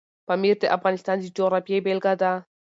پامیر 0.27 0.55
د 0.61 0.63
افغانستان 0.77 1.17
د 1.19 1.25
جغرافیې 1.37 1.83
بېلګه 1.85 2.13
ده. 2.21 2.31